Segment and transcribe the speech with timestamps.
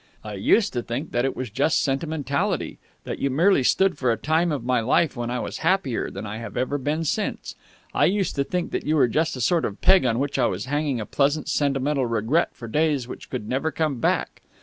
[0.23, 4.17] I used to think that it was just sentimentality, that you merely stood for a
[4.17, 7.53] time of my life when I was happier than I have ever been since.
[7.93, 10.47] I used to think that you were just a sort of peg on which I
[10.47, 14.41] was hanging a pleasant sentimental regret for days which could never come back.